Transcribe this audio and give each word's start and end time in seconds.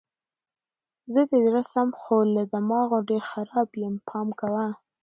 زه 1.13 1.21
د 1.31 1.31
زړه 1.45 1.61
سم 1.73 1.89
خو 2.01 2.17
له 2.35 2.43
دماغو 2.53 2.97
ډېر 3.09 3.23
خراب 3.31 3.69
یم 3.83 3.95
پام 4.07 4.27
کوه! 4.39 4.65